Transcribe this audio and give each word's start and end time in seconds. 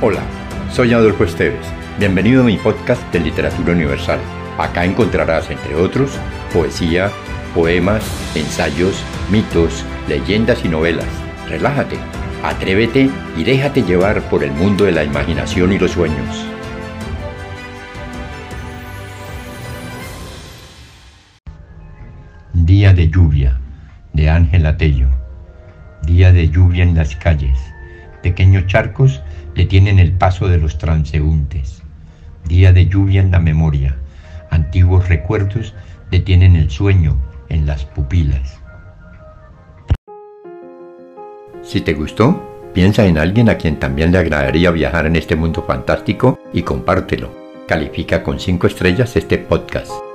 Hola, 0.00 0.22
soy 0.70 0.92
Adolfo 0.92 1.24
Esteves. 1.24 1.66
Bienvenido 1.98 2.42
a 2.42 2.44
mi 2.44 2.56
podcast 2.56 3.02
de 3.12 3.18
Literatura 3.18 3.72
Universal. 3.72 4.20
Acá 4.56 4.84
encontrarás, 4.84 5.50
entre 5.50 5.74
otros, 5.74 6.12
poesía, 6.52 7.10
poemas, 7.52 8.04
ensayos, 8.36 9.02
mitos, 9.28 9.84
leyendas 10.06 10.64
y 10.64 10.68
novelas. 10.68 11.08
Relájate, 11.48 11.96
atrévete 12.44 13.10
y 13.36 13.42
déjate 13.42 13.82
llevar 13.82 14.22
por 14.30 14.44
el 14.44 14.52
mundo 14.52 14.84
de 14.84 14.92
la 14.92 15.02
imaginación 15.02 15.72
y 15.72 15.80
los 15.80 15.90
sueños. 15.90 16.46
Día 22.52 22.92
de 22.92 23.08
lluvia, 23.08 23.58
de 24.12 24.30
Ángela 24.30 24.76
Tello. 24.76 25.08
Día 26.04 26.32
de 26.32 26.48
lluvia 26.50 26.84
en 26.84 26.94
las 26.94 27.16
calles. 27.16 27.58
Pequeños 28.22 28.66
charcos 28.66 29.22
detienen 29.54 29.98
el 29.98 30.12
paso 30.12 30.48
de 30.48 30.58
los 30.58 30.78
transeúntes. 30.78 31.82
Día 32.46 32.72
de 32.72 32.86
lluvia 32.86 33.20
en 33.20 33.30
la 33.30 33.38
memoria. 33.38 33.96
Antiguos 34.50 35.08
recuerdos 35.08 35.74
detienen 36.10 36.56
el 36.56 36.70
sueño 36.70 37.16
en 37.48 37.66
las 37.66 37.84
pupilas. 37.84 38.60
Si 41.62 41.80
te 41.80 41.94
gustó, 41.94 42.70
piensa 42.72 43.06
en 43.06 43.18
alguien 43.18 43.50
a 43.50 43.56
quien 43.56 43.78
también 43.78 44.12
le 44.12 44.18
agradaría 44.18 44.70
viajar 44.70 45.06
en 45.06 45.16
este 45.16 45.36
mundo 45.36 45.62
fantástico 45.66 46.38
y 46.52 46.62
compártelo. 46.62 47.30
Califica 47.66 48.22
con 48.22 48.40
5 48.40 48.66
estrellas 48.66 49.14
este 49.16 49.36
podcast. 49.36 50.07